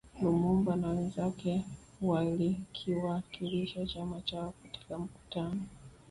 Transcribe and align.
Lumumba 0.21 0.75
na 0.75 0.89
wenzake 0.89 1.61
walikiwakilisha 2.01 3.85
chama 3.85 4.21
chao 4.21 4.53
katika 4.63 4.97
mkutano 4.97 5.61